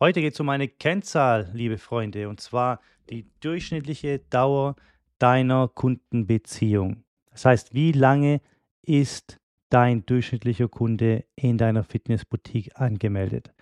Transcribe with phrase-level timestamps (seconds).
[0.00, 4.76] Heute geht es um eine Kennzahl, liebe Freunde, und zwar die durchschnittliche Dauer
[5.18, 7.02] deiner Kundenbeziehung.
[7.32, 8.40] Das heißt, wie lange
[8.80, 9.40] ist
[9.70, 13.52] dein durchschnittlicher Kunde in deiner Fitnessboutique angemeldet?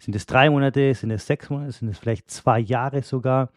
[0.00, 3.52] Sind es drei Monate, sind es sechs Monate, sind es vielleicht zwei Jahre sogar?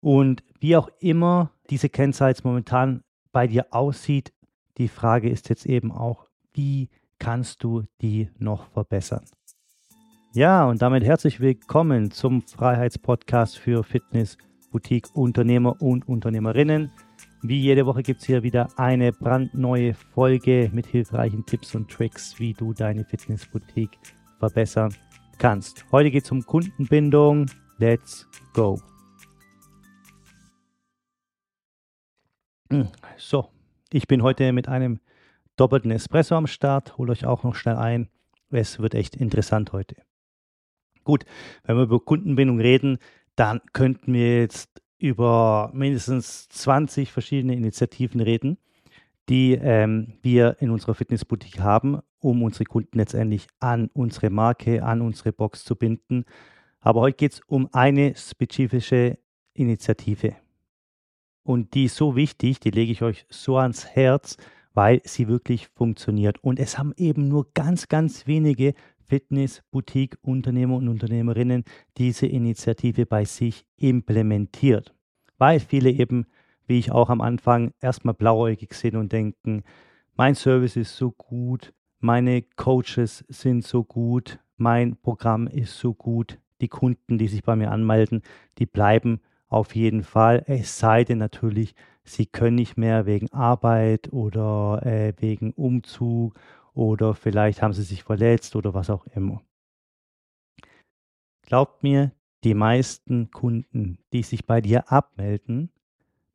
[0.00, 4.34] Und wie auch immer diese Kennzahl jetzt momentan bei dir aussieht,
[4.76, 9.24] die Frage ist jetzt eben auch, wie kannst du die noch verbessern?
[10.34, 14.36] Ja, und damit herzlich willkommen zum Freiheitspodcast für Fitness,
[14.70, 16.92] Boutique, Unternehmer und Unternehmerinnen.
[17.40, 22.38] Wie jede Woche gibt es hier wieder eine brandneue Folge mit hilfreichen Tipps und Tricks,
[22.38, 23.98] wie du deine Fitnessboutique
[24.38, 24.94] verbessern
[25.38, 25.86] kannst.
[25.92, 27.46] Heute geht es um Kundenbindung.
[27.78, 28.78] Let's go.
[33.16, 33.48] So,
[33.90, 35.00] ich bin heute mit einem
[35.56, 36.98] doppelten Espresso am Start.
[36.98, 38.10] Holt euch auch noch schnell ein.
[38.50, 39.96] Es wird echt interessant heute.
[41.08, 41.24] Gut,
[41.64, 42.98] wenn wir über Kundenbindung reden,
[43.34, 48.58] dann könnten wir jetzt über mindestens 20 verschiedene Initiativen reden,
[49.30, 55.00] die ähm, wir in unserer Fitnessboutique haben, um unsere Kunden letztendlich an unsere Marke, an
[55.00, 56.26] unsere Box zu binden.
[56.78, 59.16] Aber heute geht es um eine spezifische
[59.54, 60.36] Initiative.
[61.42, 64.36] Und die ist so wichtig, die lege ich euch so ans Herz,
[64.74, 66.44] weil sie wirklich funktioniert.
[66.44, 68.74] Und es haben eben nur ganz, ganz wenige
[69.08, 71.64] Fitness, Boutique, Unternehmer und Unternehmerinnen
[71.96, 74.94] diese Initiative bei sich implementiert.
[75.38, 76.26] Weil viele eben,
[76.66, 79.62] wie ich auch am Anfang, erstmal blauäugig sind und denken,
[80.16, 86.38] mein Service ist so gut, meine Coaches sind so gut, mein Programm ist so gut,
[86.60, 88.22] die Kunden, die sich bei mir anmelden,
[88.58, 90.42] die bleiben auf jeden Fall.
[90.46, 96.34] Es sei denn natürlich, sie können nicht mehr wegen Arbeit oder äh, wegen Umzug
[96.78, 99.42] oder vielleicht haben sie sich verletzt oder was auch immer.
[101.42, 102.12] Glaubt mir,
[102.44, 105.72] die meisten Kunden, die sich bei dir abmelden,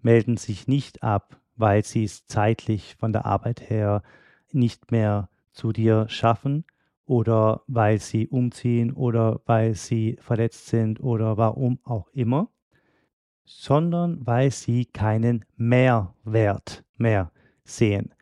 [0.01, 4.03] melden sich nicht ab, weil sie es zeitlich von der Arbeit her
[4.51, 6.65] nicht mehr zu dir schaffen
[7.05, 12.49] oder weil sie umziehen oder weil sie verletzt sind oder warum auch immer,
[13.45, 17.31] sondern weil sie keinen Mehrwert mehr
[17.63, 18.13] sehen.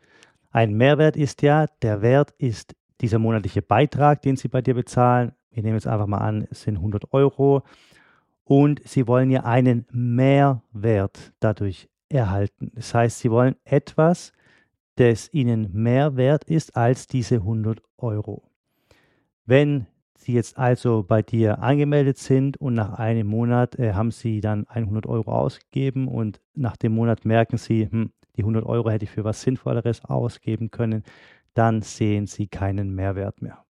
[0.51, 5.31] Ein Mehrwert ist ja, der Wert ist dieser monatliche Beitrag, den Sie bei dir bezahlen.
[5.49, 7.63] Wir nehmen jetzt einfach mal an, es sind 100 Euro.
[8.43, 12.71] Und Sie wollen ja einen Mehrwert dadurch erhalten.
[12.75, 14.33] Das heißt, Sie wollen etwas,
[14.95, 18.43] das Ihnen mehr wert ist als diese 100 Euro.
[19.45, 24.41] Wenn Sie jetzt also bei dir angemeldet sind und nach einem Monat äh, haben Sie
[24.41, 29.05] dann 100 Euro ausgegeben und nach dem Monat merken Sie, hm, die 100 Euro hätte
[29.05, 31.03] ich für was Sinnvolleres ausgeben können,
[31.53, 33.65] dann sehen Sie keinen Mehrwert mehr.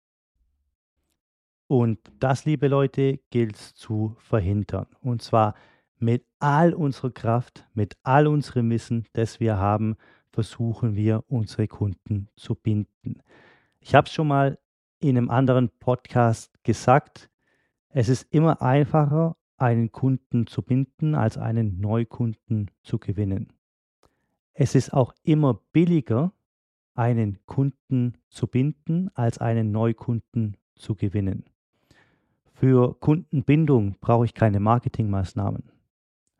[1.69, 4.87] Und das, liebe Leute, gilt zu verhindern.
[5.01, 5.55] Und zwar
[5.99, 9.97] mit all unserer Kraft, mit all unserem Wissen, das wir haben,
[10.31, 13.23] versuchen wir, unsere Kunden zu binden.
[13.81, 14.59] Ich habe es schon mal
[15.01, 17.31] in einem anderen Podcast gesagt,
[17.89, 23.53] es ist immer einfacher, einen Kunden zu binden, als einen Neukunden zu gewinnen.
[24.59, 26.33] Es ist auch immer billiger,
[26.95, 31.45] einen Kunden zu binden, als einen Neukunden zu gewinnen.
[32.55, 35.65] Für Kundenbindung brauche ich keine Marketingmaßnahmen.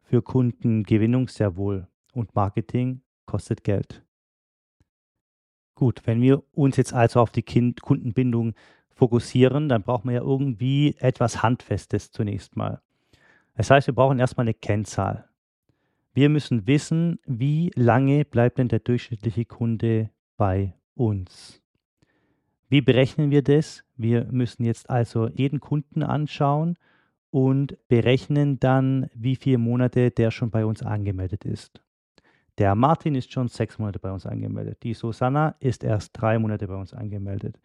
[0.01, 1.89] Für Kundengewinnung sehr wohl.
[2.15, 4.03] Und Marketing kostet Geld.
[5.75, 8.55] Gut, wenn wir uns jetzt also auf die kind Kundenbindung
[8.89, 12.81] fokussieren, dann brauchen wir ja irgendwie etwas Handfestes zunächst mal.
[13.57, 15.29] Das heißt, wir brauchen erstmal eine Kennzahl.
[16.17, 21.61] Wir müssen wissen, wie lange bleibt denn der durchschnittliche Kunde bei uns.
[22.71, 23.85] Wie berechnen wir das?
[23.97, 26.79] Wir müssen jetzt also jeden Kunden anschauen
[27.29, 31.83] und berechnen dann, wie viele Monate der schon bei uns angemeldet ist.
[32.57, 34.83] Der Martin ist schon sechs Monate bei uns angemeldet.
[34.85, 37.61] Die Susanna ist erst drei Monate bei uns angemeldet.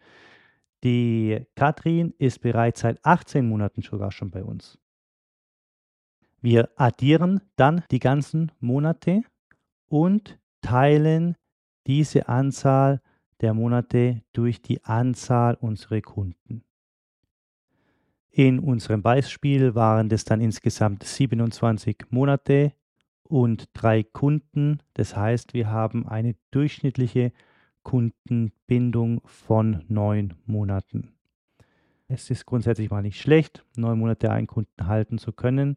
[0.84, 4.78] Die Katrin ist bereits seit 18 Monaten sogar schon bei uns.
[6.42, 9.22] Wir addieren dann die ganzen Monate
[9.86, 11.36] und teilen
[11.86, 13.00] diese Anzahl
[13.40, 16.64] der Monate durch die Anzahl unserer Kunden.
[18.30, 22.72] In unserem Beispiel waren das dann insgesamt 27 Monate
[23.22, 24.80] und drei Kunden.
[24.94, 27.32] Das heißt, wir haben eine durchschnittliche
[27.84, 31.12] Kundenbindung von neun Monaten.
[32.08, 35.76] Es ist grundsätzlich mal nicht schlecht, neun Monate einen Kunden halten zu können.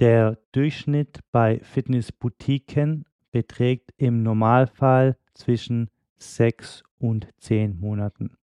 [0.00, 8.36] Der Durchschnitt bei Fitnessboutiquen beträgt im Normalfall zwischen sechs und zehn Monaten.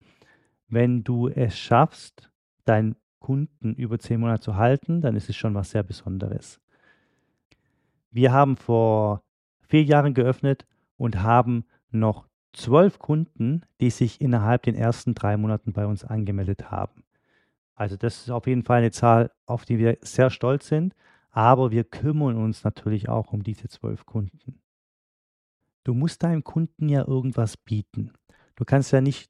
[0.67, 2.29] Wenn du es schaffst,
[2.65, 6.59] deinen Kunden über zehn Monate zu halten, dann ist es schon was sehr Besonderes.
[8.11, 9.23] Wir haben vor
[9.61, 10.65] vier Jahren geöffnet
[10.97, 16.69] und haben noch zwölf Kunden, die sich innerhalb den ersten drei Monaten bei uns angemeldet
[16.69, 17.03] haben.
[17.75, 20.93] Also das ist auf jeden Fall eine Zahl, auf die wir sehr stolz sind,
[21.35, 24.61] aber wir kümmern uns natürlich auch um diese zwölf Kunden.
[25.83, 28.13] Du musst deinem Kunden ja irgendwas bieten.
[28.55, 29.29] Du kannst ja nicht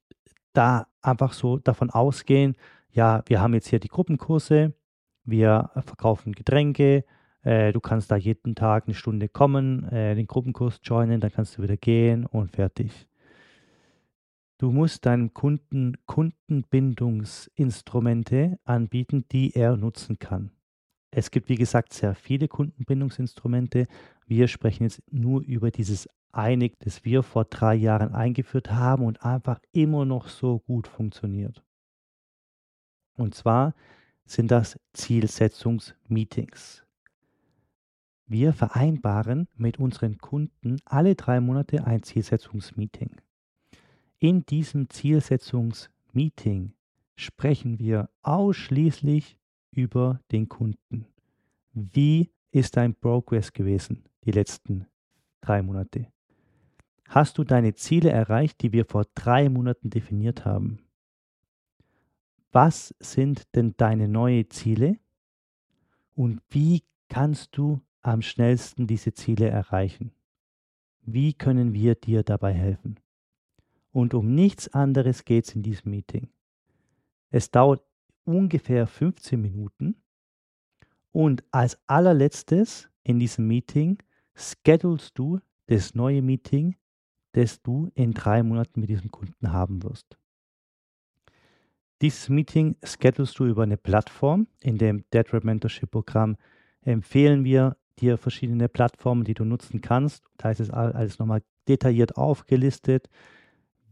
[0.54, 2.56] da einfach so davon ausgehen,
[2.92, 4.76] ja, wir haben jetzt hier die Gruppenkurse,
[5.24, 7.06] wir verkaufen Getränke,
[7.42, 11.58] äh, du kannst da jeden Tag eine Stunde kommen, äh, den Gruppenkurs joinen, dann kannst
[11.58, 13.08] du wieder gehen und fertig.
[14.60, 20.52] Du musst deinem Kunden Kundenbindungsinstrumente anbieten, die er nutzen kann.
[21.18, 23.88] Es gibt, wie gesagt, sehr viele Kundenbindungsinstrumente.
[24.28, 29.24] Wir sprechen jetzt nur über dieses eine, das wir vor drei Jahren eingeführt haben und
[29.24, 31.64] einfach immer noch so gut funktioniert.
[33.16, 33.76] Und zwar
[34.26, 36.84] sind das Zielsetzungsmeetings.
[38.28, 43.12] Wir vereinbaren mit unseren Kunden alle drei Monate ein Zielsetzungsmeeting.
[44.20, 46.74] In diesem Zielsetzungsmeeting
[47.16, 49.38] sprechen wir ausschließlich
[49.76, 51.06] über den Kunden.
[51.74, 54.88] Wie ist dein Progress gewesen die letzten
[55.42, 56.08] drei Monate?
[57.08, 60.80] Hast du deine Ziele erreicht, die wir vor drei Monaten definiert haben?
[62.52, 64.98] Was sind denn deine neuen Ziele?
[66.16, 70.14] Und wie kannst du am schnellsten diese Ziele erreichen?
[71.02, 73.00] Wie können wir dir dabei helfen?
[73.92, 76.30] Und um nichts anderes geht es in diesem Meeting.
[77.30, 77.84] Es dauert
[78.26, 79.96] ungefähr 15 Minuten.
[81.12, 83.98] Und als allerletztes in diesem Meeting
[84.36, 86.76] schedulst du das neue Meeting,
[87.32, 90.18] das du in drei Monaten mit diesem Kunden haben wirst.
[92.02, 94.48] Dieses Meeting schedulst du über eine Plattform.
[94.62, 96.36] In dem Dead Rap Mentorship Programm
[96.82, 100.26] empfehlen wir dir verschiedene Plattformen, die du nutzen kannst.
[100.38, 103.10] Da ist es alles nochmal detailliert aufgelistet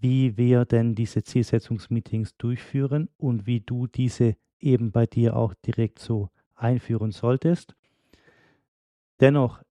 [0.04, 6.00] wie wir denn diese Zielsetzungsmeetings durchführen und wie du diese eben bei dir auch direkt
[6.00, 7.74] so einführen solltest.
[9.22, 9.64] Dennoch,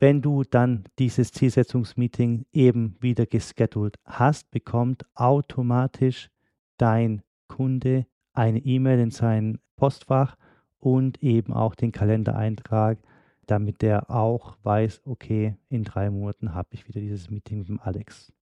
[0.00, 6.28] wenn du dann dieses Zielsetzungsmeeting eben wieder geschedult hast, bekommt automatisch
[6.76, 10.36] dein Kunde eine E-Mail in sein Postfach
[10.80, 12.98] und eben auch den Kalendereintrag,
[13.46, 17.78] damit der auch weiß, okay, in drei Monaten habe ich wieder dieses Meeting mit dem
[17.78, 18.32] Alex.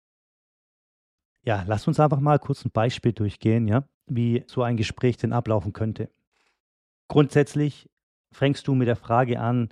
[1.44, 5.32] Ja, lass uns einfach mal kurz ein Beispiel durchgehen, ja, wie so ein Gespräch denn
[5.32, 6.10] ablaufen könnte.
[7.08, 7.88] Grundsätzlich
[8.32, 9.70] fängst du mit der Frage an,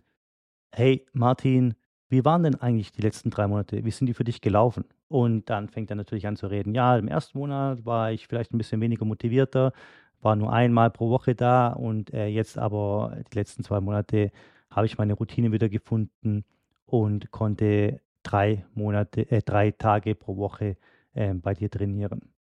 [0.73, 1.75] hey Martin,
[2.09, 3.85] wie waren denn eigentlich die letzten drei Monate?
[3.85, 4.85] Wie sind die für dich gelaufen?
[5.09, 8.53] Und dann fängt er natürlich an zu reden, ja, im ersten Monat war ich vielleicht
[8.53, 9.73] ein bisschen weniger motivierter,
[10.21, 14.33] war nur einmal pro Woche da und äh, jetzt aber die letzten zwei Monate
[14.71, 16.45] habe ich meine Routine wieder gefunden
[16.87, 20.77] und konnte drei Monate, äh, drei Tage pro Woche
[21.15, 22.33] äh, bei dir trainieren.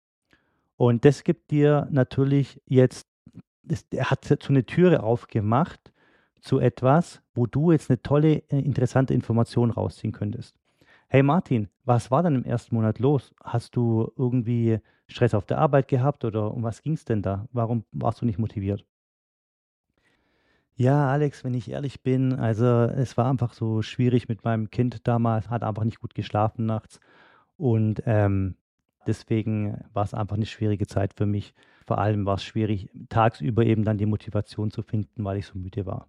[0.77, 3.09] Und das gibt dir natürlich jetzt,
[3.91, 5.93] er hat so eine Türe aufgemacht
[6.41, 10.57] zu etwas, wo du jetzt eine tolle, äh, interessante Information rausziehen könntest.
[11.09, 13.33] Hey Martin, was war denn im ersten Monat los?
[13.43, 14.79] Hast du irgendwie
[15.09, 17.49] Stress auf der Arbeit gehabt oder um was ging es denn da?
[17.53, 18.85] Warum warst du nicht motiviert?
[20.75, 25.07] Ja, Alex, wenn ich ehrlich bin, also es war einfach so schwierig mit meinem Kind
[25.09, 27.01] damals, hat einfach nicht gut geschlafen nachts
[27.57, 28.57] und ähm,
[29.07, 31.55] deswegen war es einfach eine schwierige Zeit für mich.
[31.87, 35.59] Vor allem war es schwierig, tagsüber eben dann die Motivation zu finden, weil ich so
[35.59, 36.09] müde war.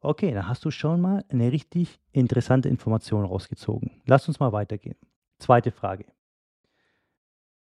[0.00, 4.02] Okay, dann hast du schon mal eine richtig interessante Information rausgezogen.
[4.06, 4.96] Lass uns mal weitergehen.
[5.38, 6.06] Zweite Frage.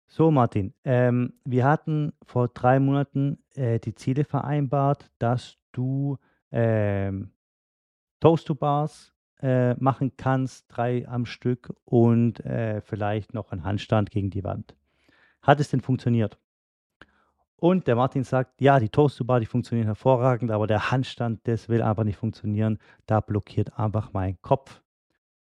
[0.06, 6.18] So, Martin, ähm, wir hatten vor drei Monaten äh, die Ziele vereinbart, dass du
[6.50, 7.30] ähm,
[8.18, 9.12] Toast-to-Bars
[9.42, 14.74] äh, machen kannst, drei am Stück und äh, vielleicht noch einen Handstand gegen die Wand.
[15.42, 16.38] Hat es denn funktioniert?
[17.56, 21.82] Und der Martin sagt, ja, die Toast-to-Bar, die funktionieren hervorragend, aber der Handstand, das will
[21.82, 22.78] einfach nicht funktionieren.
[23.06, 24.82] Da blockiert einfach mein Kopf.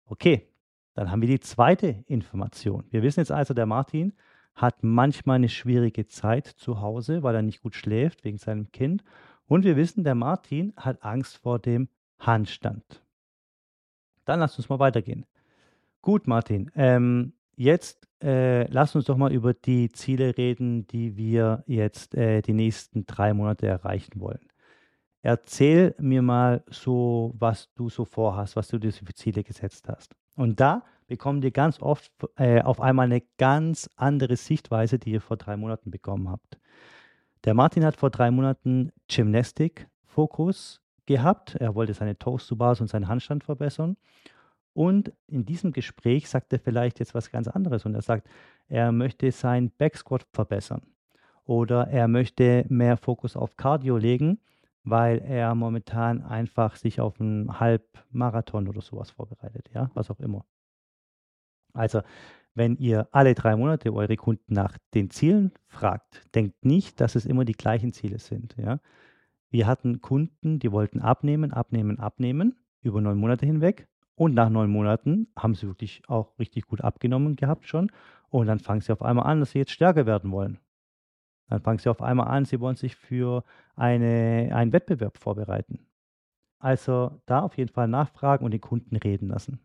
[0.05, 0.47] Okay,
[0.93, 2.85] dann haben wir die zweite Information.
[2.91, 4.13] Wir wissen jetzt also, der Martin
[4.55, 9.03] hat manchmal eine schwierige Zeit zu Hause, weil er nicht gut schläft wegen seinem Kind.
[9.47, 11.89] Und wir wissen, der Martin hat Angst vor dem
[12.19, 13.04] Handstand.
[14.25, 15.27] Dann lass uns mal weitergehen.
[16.03, 16.71] Gut, Martin.
[16.75, 22.43] Ähm, jetzt äh, lass uns doch mal über die Ziele reden, die wir jetzt äh,
[22.43, 24.49] die nächsten drei Monate erreichen wollen.
[25.23, 30.15] Erzähl mir mal so, was du so vorhast, was du dir für Ziele gesetzt hast.
[30.37, 35.21] Und da bekommt ihr ganz oft äh, auf einmal eine ganz andere Sichtweise, die ihr
[35.21, 36.59] vor drei Monaten bekommen habt.
[37.45, 41.55] Der Martin hat vor drei Monaten Gymnastik-Fokus gehabt.
[41.57, 43.97] Er wollte seine Toast to Bars und seinen Handstand verbessern.
[44.73, 48.29] Und in diesem Gespräch sagt er vielleicht jetzt was ganz anderes und er sagt,
[48.69, 50.83] er möchte sein Backsquat verbessern
[51.45, 54.41] oder er möchte mehr Fokus auf Cardio legen,
[54.83, 60.45] weil er momentan einfach sich auf einen Halbmarathon oder sowas vorbereitet, ja, was auch immer.
[61.73, 62.03] Also,
[62.55, 67.27] wenn ihr alle drei Monate eure Kunden nach den Zielen fragt, denkt nicht, dass es
[67.27, 68.81] immer die gleichen Ziele sind, ja.
[69.55, 74.69] Wir hatten Kunden, die wollten abnehmen, abnehmen, abnehmen über neun Monate hinweg und nach neun
[74.69, 77.93] Monaten haben sie wirklich auch richtig gut abgenommen gehabt schon.
[78.31, 80.59] Und dann fangen sie auf einmal an, dass sie jetzt stärker werden wollen.
[81.49, 83.45] Dann fangen sie auf einmal an, sie wollen sich für
[83.77, 85.87] eine, einen Wettbewerb vorbereiten.
[86.59, 89.61] Also da auf jeden Fall nachfragen und den Kunden reden lassen.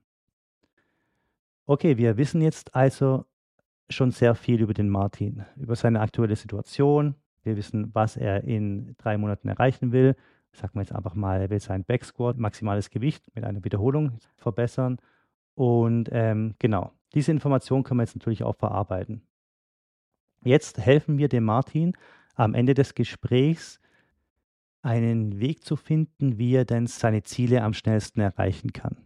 [1.66, 3.26] Okay, wir wissen jetzt also
[3.90, 7.16] schon sehr viel über den Martin, über seine aktuelle Situation.
[7.50, 10.16] Wir wissen, was er in drei Monaten erreichen will
[10.54, 14.98] sagen wir jetzt einfach mal, er will sein Backsquat, maximales Gewicht mit einer Wiederholung verbessern.
[15.56, 19.22] Und ähm, genau, diese Information können wir jetzt natürlich auch verarbeiten.
[20.44, 21.94] Jetzt helfen wir dem Martin
[22.36, 23.80] am Ende des Gesprächs
[24.82, 28.98] einen Weg zu finden, wie er denn seine Ziele am schnellsten erreichen kann.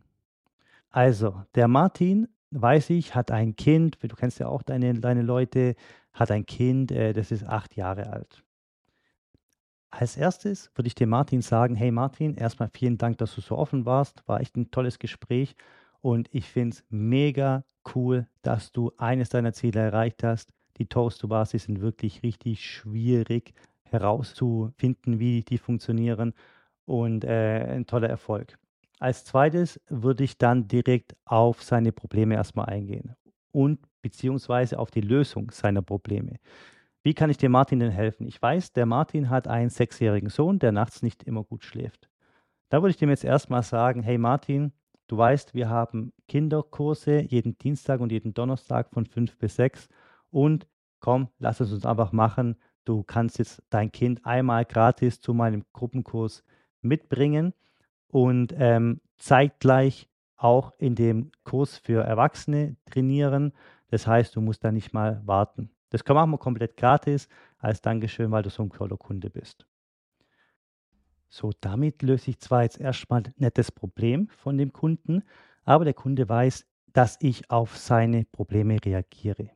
[0.90, 5.74] Also, der Martin, weiß ich, hat ein Kind, du kennst ja auch deine, deine Leute,
[6.14, 8.44] hat ein Kind, äh, das ist acht Jahre alt.
[9.90, 13.58] Als erstes würde ich dem Martin sagen, hey Martin, erstmal vielen Dank, dass du so
[13.58, 14.28] offen warst.
[14.28, 15.56] War echt ein tolles Gespräch
[16.02, 20.52] und ich finde es mega cool, dass du eines deiner Ziele erreicht hast.
[20.78, 23.54] Die Toast-to-Bars sind wirklich richtig schwierig
[23.84, 26.34] herauszufinden, wie die funktionieren
[26.86, 28.58] und äh, ein toller Erfolg.
[29.00, 33.16] Als zweites würde ich dann direkt auf seine Probleme erstmal eingehen
[33.52, 36.36] und beziehungsweise auf die Lösung seiner Probleme.
[37.02, 38.28] Wie kann ich dem Martin denn helfen?
[38.28, 42.08] Ich weiß, der Martin hat einen sechsjährigen Sohn, der nachts nicht immer gut schläft.
[42.70, 44.72] Da würde ich dem jetzt erstmal sagen, hey Martin,
[45.08, 49.90] du weißt, wir haben Kinderkurse jeden Dienstag und jeden Donnerstag von fünf bis sechs
[50.30, 50.68] und
[51.00, 52.56] komm, lass es uns einfach machen.
[52.86, 56.44] Du kannst jetzt dein Kind einmal gratis zu meinem Gruppenkurs
[56.82, 57.54] mitbringen
[58.08, 63.54] und ähm, zeitgleich auch in dem Kurs für Erwachsene trainieren.
[63.94, 65.70] Das heißt, du musst da nicht mal warten.
[65.92, 69.68] Das machen wir komplett gratis als Dankeschön, weil du so ein toller Kunde bist.
[71.30, 75.22] So, damit löse ich zwar jetzt erstmal nicht das Problem von dem Kunden,
[75.64, 79.52] aber der Kunde weiß, dass ich auf seine Probleme reagiere.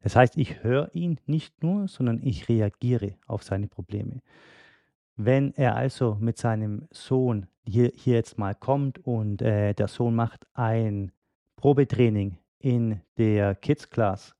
[0.00, 4.22] Das heißt, ich höre ihn nicht nur, sondern ich reagiere auf seine Probleme.
[5.14, 10.16] Wenn er also mit seinem Sohn hier, hier jetzt mal kommt und äh, der Sohn
[10.16, 11.12] macht ein
[11.54, 14.34] Probetraining in der Kids Class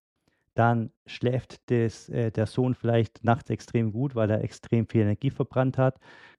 [0.55, 5.31] dann schläft des, äh, der Sohn vielleicht nachts extrem gut, weil er extrem viel Energie
[5.31, 5.99] verbrannt hat.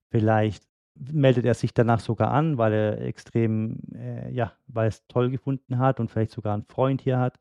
[0.09, 0.63] Vielleicht
[0.95, 5.79] meldet er sich danach sogar an, weil er extrem, äh, ja, weil es toll gefunden
[5.79, 7.39] hat und vielleicht sogar einen Freund hier hat.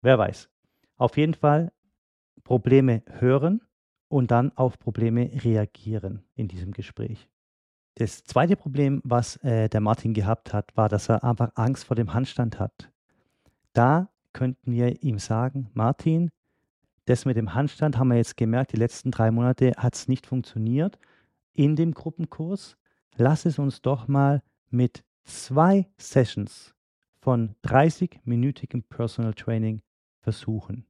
[0.00, 0.48] Wer weiß.
[0.96, 1.72] Auf jeden Fall
[2.44, 3.60] Probleme hören
[4.08, 7.28] und dann auf Probleme reagieren in diesem Gespräch.
[7.96, 11.96] Das zweite Problem, was äh, der Martin gehabt hat, war, dass er einfach Angst vor
[11.96, 12.90] dem Handstand hat.
[13.76, 16.30] Da könnten wir ihm sagen, Martin,
[17.04, 20.26] das mit dem Handstand haben wir jetzt gemerkt, die letzten drei Monate hat es nicht
[20.26, 20.98] funktioniert
[21.52, 22.78] in dem Gruppenkurs.
[23.16, 26.74] Lass es uns doch mal mit zwei Sessions
[27.20, 29.82] von 30-minütigem Personal Training
[30.20, 30.86] versuchen.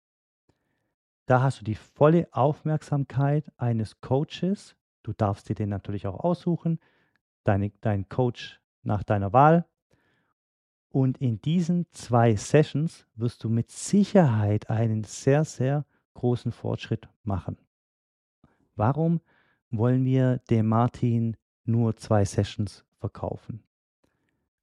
[1.27, 4.77] Da hast du die volle Aufmerksamkeit eines Coaches.
[5.03, 6.79] Du darfst dir den natürlich auch aussuchen,
[7.43, 9.67] deine, dein Coach nach deiner Wahl.
[10.97, 15.85] Und in diesen zwei Sessions wirst du mit Sicherheit einen sehr, sehr
[16.15, 17.59] großen Fortschritt machen.
[18.77, 19.21] Warum
[19.71, 21.37] wollen wir dem Martin
[21.67, 23.63] nur zwei Sessions verkaufen?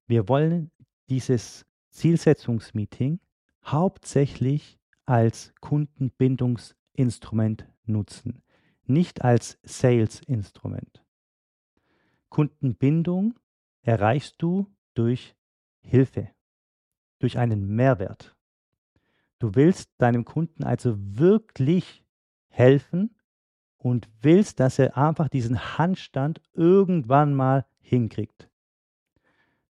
[0.08, 0.72] Wir wollen
[1.08, 3.20] dieses Zielsetzungsmeeting
[3.64, 8.42] hauptsächlich als Kundenbindungsinstrument nutzen,
[8.86, 11.06] nicht als Sales-Instrument.
[12.30, 13.36] Kundenbindung
[13.84, 15.36] erreichst du durch
[15.84, 16.30] Hilfe,
[17.20, 18.36] durch einen Mehrwert.
[19.40, 22.04] Du willst deinem Kunden also wirklich
[22.48, 23.16] helfen
[23.78, 28.50] und willst, dass er einfach diesen Handstand irgendwann mal hinkriegt.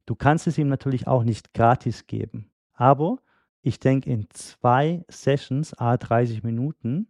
[0.06, 3.20] Du kannst es ihm natürlich auch nicht gratis geben, aber
[3.62, 7.08] ich denke, in zwei Sessions, a 30 Minuten,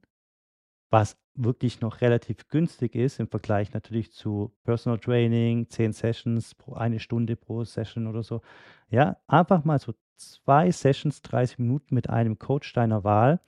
[0.94, 6.74] was wirklich noch relativ günstig ist im Vergleich natürlich zu Personal Training, 10 Sessions pro
[6.74, 8.42] eine Stunde pro Session oder so.
[8.92, 13.42] Ja, einfach mal so zwei Sessions, 30 Minuten mit einem Coach deiner Wahl.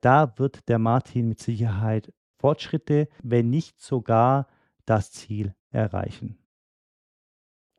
[0.00, 4.46] Da wird der Martin mit Sicherheit Fortschritte, wenn nicht sogar
[4.86, 6.38] das Ziel erreichen.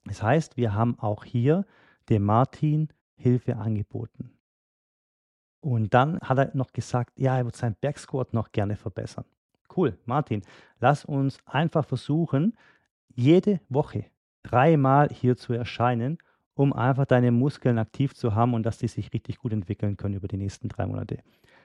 [0.05, 1.65] Das heißt, wir haben auch hier
[2.07, 4.36] dem Martin Hilfe angeboten.
[5.67, 9.25] Und dann hat er noch gesagt, ja, er wird seinen Backsquat noch gerne verbessern.
[9.75, 10.41] Cool, Martin,
[10.79, 12.55] lass uns einfach versuchen,
[13.13, 14.05] jede Woche
[14.43, 16.19] dreimal hier zu erscheinen,
[16.53, 20.15] um einfach deine Muskeln aktiv zu haben und dass die sich richtig gut entwickeln können
[20.15, 21.17] über die nächsten drei Monate.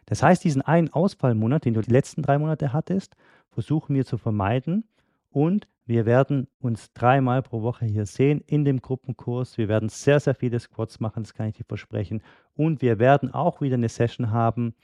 [0.06, 3.14] Das heißt, diesen einen Ausfallmonat, den du die letzten drei Monate hattest,
[3.52, 4.82] versuchen wir zu vermeiden
[5.30, 9.58] und wir werden uns dreimal pro Woche hier sehen in dem Gruppenkurs.
[9.58, 12.22] Wir werden sehr, sehr viele Squats machen, das kann ich dir versprechen.
[12.54, 14.74] Und wir werden auch wieder eine Session haben,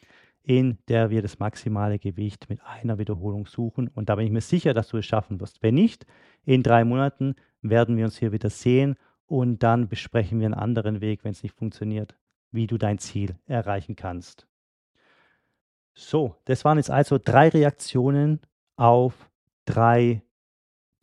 [0.43, 3.89] in der wir das maximale Gewicht mit einer Wiederholung suchen.
[3.89, 5.63] Und da bin ich mir sicher, dass du es schaffen wirst.
[5.63, 6.07] Wenn nicht,
[6.45, 11.01] in drei Monaten werden wir uns hier wieder sehen und dann besprechen wir einen anderen
[11.01, 12.17] Weg, wenn es nicht funktioniert,
[12.51, 14.47] wie du dein Ziel erreichen kannst.
[15.95, 18.41] So, das waren jetzt also drei Reaktionen
[18.77, 19.29] auf
[19.65, 20.23] drei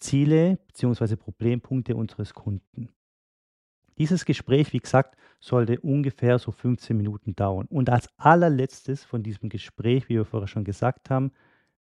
[0.06, 1.16] Ziele bzw.
[1.16, 2.90] Problempunkte unseres Kunden.
[3.98, 7.66] Dieses Gespräch, wie gesagt, sollte ungefähr so 15 Minuten dauern.
[7.70, 11.32] Und als allerletztes von diesem Gespräch, wie wir vorher schon gesagt haben,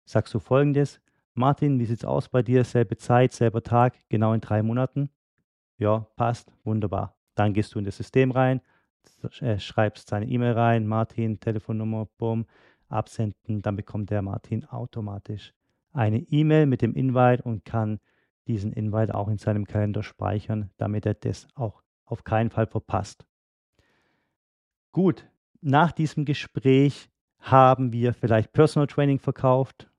[0.05, 1.01] sagst du folgendes:
[1.33, 2.63] Martin, wie sieht es aus bei dir?
[2.63, 5.09] Selbe Zeit, selber Tag, genau in drei Monaten?
[5.77, 7.17] Ja, passt, wunderbar.
[7.35, 8.61] Dann gehst du in das System rein,
[9.41, 12.45] äh, schreibst seine E-Mail rein, Martin, Telefonnummer, bumm,
[12.87, 15.53] absenden, dann bekommt der Martin automatisch
[15.91, 17.99] eine E-Mail mit dem Invite und kann
[18.47, 23.25] diesen Invite auch in seinem Kalender speichern, damit er das auch auf keinen Fall verpasst.
[24.91, 25.27] Gut,
[25.61, 27.09] nach diesem Gespräch
[27.39, 29.89] haben wir vielleicht Personal Training verkauft.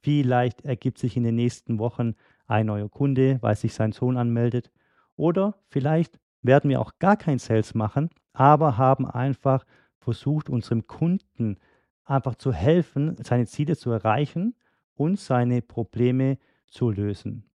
[0.00, 2.14] Vielleicht ergibt sich in den nächsten Wochen
[2.46, 4.70] ein neuer Kunde, weil sich sein Sohn anmeldet.
[5.16, 9.64] Oder vielleicht werden wir auch gar kein Sales machen, aber haben einfach
[9.98, 11.58] versucht, unserem Kunden
[12.04, 14.54] einfach zu helfen, seine Ziele zu erreichen
[14.94, 17.47] und seine Probleme zu lösen.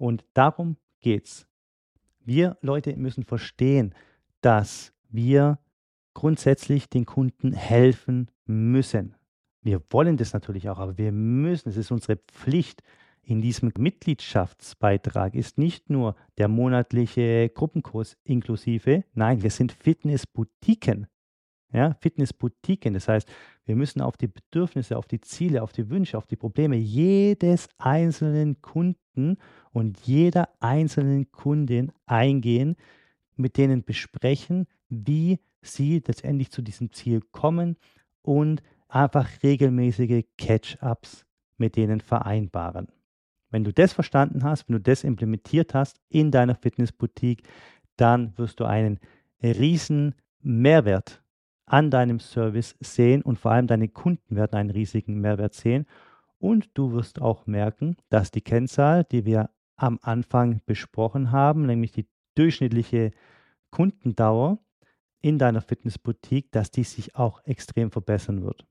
[0.00, 1.46] Und darum geht's.
[2.20, 3.94] Wir Leute müssen verstehen,
[4.40, 5.58] dass wir
[6.14, 9.14] grundsätzlich den Kunden helfen müssen.
[9.60, 12.82] Wir wollen das natürlich auch, aber wir müssen, es ist unsere Pflicht.
[13.22, 21.08] In diesem Mitgliedschaftsbeitrag ist nicht nur der monatliche Gruppenkurs inklusive, nein, wir sind Fitnessboutiquen.
[21.72, 22.94] Ja, Fitnessboutiquen.
[22.94, 23.28] Das heißt,
[23.66, 27.68] wir müssen auf die Bedürfnisse, auf die Ziele, auf die Wünsche, auf die Probleme jedes
[27.78, 29.36] einzelnen Kunden
[29.72, 32.76] und jeder einzelnen Kundin eingehen,
[33.36, 37.76] mit denen besprechen, wie sie letztendlich zu diesem Ziel kommen
[38.22, 41.24] und einfach regelmäßige Catch-ups
[41.56, 42.88] mit denen vereinbaren.
[43.50, 47.42] Wenn du das verstanden hast, wenn du das implementiert hast in deiner Fitnessboutique,
[47.96, 48.98] dann wirst du einen
[49.42, 51.22] riesen Mehrwert
[51.66, 55.86] an deinem Service sehen und vor allem deine Kunden werden einen riesigen Mehrwert sehen.
[56.38, 61.92] Und du wirst auch merken, dass die Kennzahl, die wir am Anfang besprochen haben, nämlich
[61.92, 63.12] die durchschnittliche
[63.70, 64.58] Kundendauer
[65.22, 68.66] in deiner Fitnessboutique, dass die sich auch extrem verbessern wird.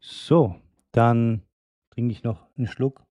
[0.00, 0.56] So,
[0.92, 1.42] dann
[1.90, 3.04] trinke ich noch einen Schluck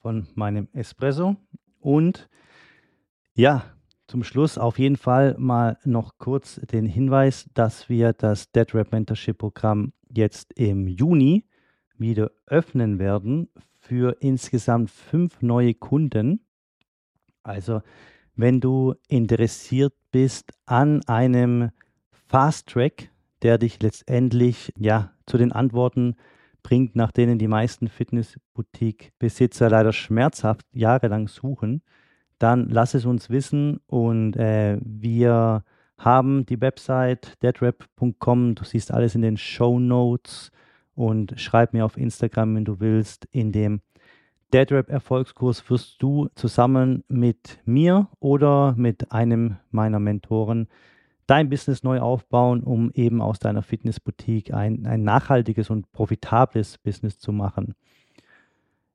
[0.00, 1.36] von meinem Espresso
[1.80, 2.28] und
[3.34, 3.64] ja,
[4.06, 8.92] zum Schluss auf jeden Fall mal noch kurz den Hinweis, dass wir das Dead Rap
[8.92, 11.48] Mentorship Programm jetzt im Juni
[11.96, 13.48] wieder öffnen werden
[13.86, 16.40] für insgesamt fünf neue Kunden.
[17.42, 17.82] Also
[18.34, 21.70] wenn du interessiert bist an einem
[22.10, 23.10] Fast Track,
[23.42, 26.16] der dich letztendlich ja zu den Antworten
[26.62, 31.82] bringt, nach denen die meisten Fitnessboutique-Besitzer leider schmerzhaft jahrelang suchen,
[32.38, 35.62] dann lass es uns wissen und äh, wir
[35.98, 38.54] haben die Website deadrap.com.
[38.54, 40.50] Du siehst alles in den Show Notes
[40.94, 43.26] und schreib mir auf Instagram, wenn du willst.
[43.30, 43.80] In dem
[44.52, 50.68] Deadrap Erfolgskurs wirst du zusammen mit mir oder mit einem meiner Mentoren
[51.26, 57.18] dein Business neu aufbauen, um eben aus deiner Fitnessboutique ein, ein nachhaltiges und profitables Business
[57.18, 57.74] zu machen.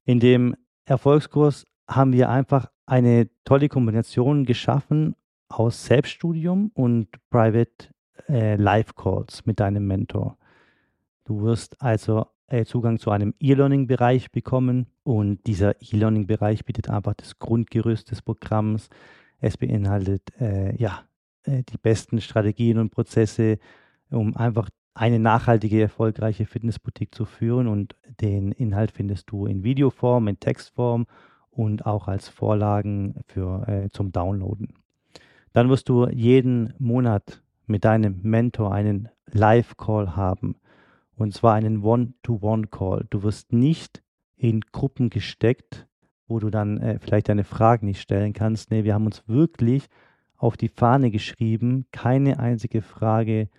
[0.06, 5.16] In dem Erfolgskurs haben wir einfach eine tolle Kombination geschaffen
[5.50, 7.90] aus Selbststudium und Private
[8.28, 10.38] äh, Live Calls mit deinem Mentor.
[11.30, 17.38] Du wirst also äh, Zugang zu einem E-Learning-Bereich bekommen und dieser E-Learning-Bereich bietet einfach das
[17.38, 18.90] Grundgerüst des Programms.
[19.40, 21.04] Es beinhaltet äh, ja,
[21.44, 23.60] äh, die besten Strategien und Prozesse,
[24.10, 30.30] um einfach eine nachhaltige, erfolgreiche Fitnessboutique zu führen und den Inhalt findest du in Videoform,
[30.30, 31.06] in Textform
[31.52, 34.74] und auch als Vorlagen für, äh, zum Downloaden.
[35.54, 40.56] Dann wirst du jeden Monat mit deinem Mentor einen Live-Call haben
[41.20, 43.08] Und zwar einen One-to-One-Call.
[43.10, 44.02] Du wirst nicht
[44.38, 45.86] in Gruppen gesteckt,
[46.30, 48.72] wo du dann äh, vielleicht deine Fragen nicht stellen kannst.
[48.72, 49.90] Nee, wir haben uns wirklich
[50.38, 53.50] auf die Fahne geschrieben, keine einzige Frage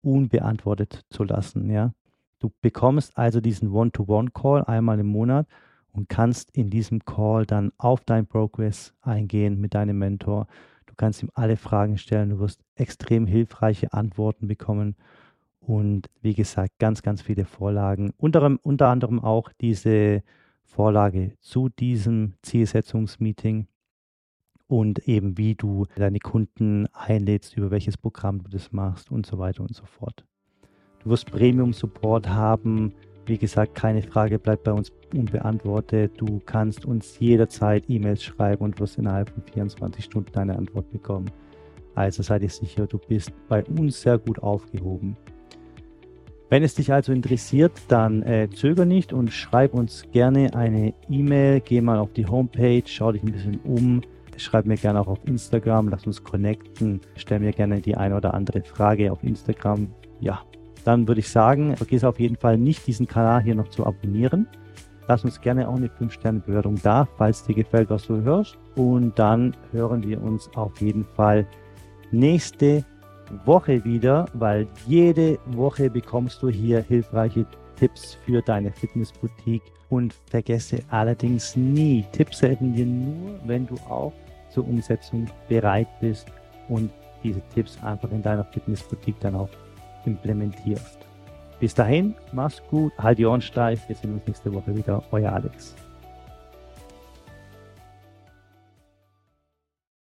[0.00, 1.68] unbeantwortet zu lassen.
[1.68, 1.92] Ja?
[2.38, 5.48] Du bekommst also diesen One-to-One-Call einmal im Monat
[5.90, 10.46] und kannst in diesem Call dann auf dein Progress eingehen mit deinem Mentor.
[10.86, 14.94] Du kannst ihm alle Fragen stellen, du wirst extrem hilfreiche Antworten bekommen
[15.68, 18.14] und wie gesagt, ganz, ganz viele Vorlagen.
[18.16, 20.22] Unter, unter anderem auch diese
[20.64, 23.66] Vorlage zu diesem Zielsetzungsmeeting
[24.66, 29.38] und eben wie du deine Kunden einlädst, über welches Programm du das machst und so
[29.38, 30.24] weiter und so fort.
[31.04, 32.94] Du wirst Premium-Support haben.
[33.26, 36.12] Wie gesagt, keine Frage bleibt bei uns unbeantwortet.
[36.16, 41.30] Du kannst uns jederzeit E-Mails schreiben und wirst innerhalb von 24 Stunden deine Antwort bekommen.
[41.94, 45.14] Also sei dir sicher, du bist bei uns sehr gut aufgehoben.
[46.50, 51.60] Wenn es dich also interessiert, dann äh, zöger nicht und schreib uns gerne eine E-Mail.
[51.60, 54.00] Geh mal auf die Homepage, schau dich ein bisschen um.
[54.38, 57.00] Schreib mir gerne auch auf Instagram, lass uns connecten.
[57.16, 59.88] Stell mir gerne die eine oder andere Frage auf Instagram.
[60.20, 60.42] Ja,
[60.84, 64.46] dann würde ich sagen, vergiss auf jeden Fall nicht, diesen Kanal hier noch zu abonnieren.
[65.08, 68.58] Lass uns gerne auch eine 5-Sterne-Bewertung da, falls dir gefällt, was du hörst.
[68.76, 71.46] Und dann hören wir uns auf jeden Fall
[72.10, 72.84] nächste
[73.44, 80.80] Woche wieder, weil jede Woche bekommst du hier hilfreiche Tipps für deine Fitnessboutique und vergesse
[80.90, 84.12] allerdings nie, Tipps helfen dir nur, wenn du auch
[84.50, 86.26] zur Umsetzung bereit bist
[86.68, 86.90] und
[87.22, 89.48] diese Tipps einfach in deiner Fitnessboutique dann auch
[90.04, 90.98] implementierst.
[91.60, 95.32] Bis dahin, mach's gut, halt die Ohren steif, wir sehen uns nächste Woche wieder, euer
[95.32, 95.74] Alex.